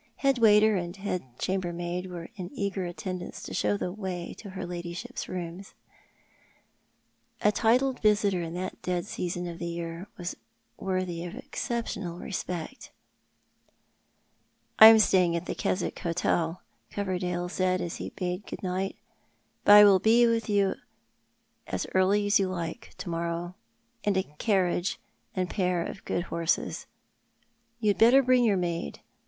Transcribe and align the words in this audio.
Head 0.15 0.39
waiter 0.39 0.77
and 0.77 0.95
head 0.97 1.37
chamber 1.37 1.71
maid 1.71 2.07
were 2.09 2.29
in 2.35 2.49
eager 2.55 2.87
attendance 2.87 3.43
to 3.43 3.53
show 3.53 3.77
the 3.77 3.91
way 3.91 4.33
to 4.39 4.49
her 4.49 4.65
ladyship's 4.65 5.29
rooms. 5.29 5.75
Death 7.39 7.43
in 7.43 7.45
Life. 7.45 7.53
291 7.53 7.53
A 7.53 7.55
titled 7.61 8.01
visitor 8.01 8.41
in 8.41 8.53
that 8.55 8.81
deail 8.81 9.03
season 9.03 9.45
of 9.45 9.59
the 9.59 9.67
year 9.67 10.07
was 10.17 10.35
worthy 10.79 11.23
of 11.23 11.35
exceptional 11.35 12.17
respect," 12.17 12.89
I 14.79 14.87
am 14.87 14.97
staying 14.97 15.35
at 15.35 15.45
the 15.45 15.53
Keswick 15.53 15.99
Hotel," 15.99 16.63
Coverdale 16.89 17.47
said, 17.47 17.79
as 17.79 17.97
he 17.97 18.09
bade 18.09 18.47
good 18.47 18.63
night;" 18.63 18.95
but 19.63 19.73
I 19.75 19.83
will 19.83 19.99
be 19.99 20.25
with 20.25 20.49
you 20.49 20.77
as 21.67 21.85
early 21.93 22.25
as 22.25 22.39
you 22.39 22.47
like 22.47 22.95
to 22.97 23.07
morrow, 23.07 23.53
with 24.03 24.17
a 24.17 24.23
carriage 24.39 24.99
and 25.35 25.43
a 25.45 25.53
good 25.53 25.55
pair 25.55 25.85
of 25.85 26.01
horses. 26.29 26.87
You 27.79 27.89
had 27.89 27.99
better 27.99 28.23
bring 28.23 28.43
your 28.43 28.57
maid. 28.57 29.01